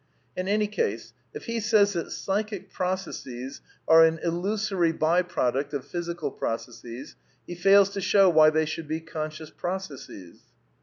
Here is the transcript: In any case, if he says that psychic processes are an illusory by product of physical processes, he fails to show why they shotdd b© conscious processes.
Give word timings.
In 0.35 0.47
any 0.47 0.65
case, 0.65 1.13
if 1.31 1.45
he 1.45 1.59
says 1.59 1.93
that 1.93 2.11
psychic 2.11 2.71
processes 2.73 3.61
are 3.87 4.03
an 4.03 4.17
illusory 4.23 4.91
by 4.91 5.21
product 5.21 5.75
of 5.75 5.85
physical 5.85 6.31
processes, 6.31 7.15
he 7.45 7.53
fails 7.53 7.91
to 7.91 8.01
show 8.01 8.27
why 8.27 8.49
they 8.49 8.65
shotdd 8.65 8.89
b© 8.89 9.05
conscious 9.05 9.51
processes. 9.51 10.39